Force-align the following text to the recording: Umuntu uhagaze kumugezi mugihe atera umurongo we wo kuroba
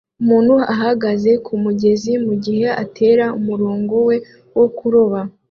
Umuntu 0.21 0.51
uhagaze 0.73 1.31
kumugezi 1.45 2.11
mugihe 2.25 2.67
atera 2.83 3.25
umurongo 3.39 3.93
we 4.07 4.15
wo 4.57 4.67
kuroba 4.77 5.19